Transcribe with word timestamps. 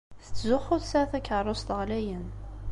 Tettzuxxu 0.25 0.75
tesɛa 0.81 1.11
takeṛṛust 1.11 1.69
ɣlayen. 1.79 2.27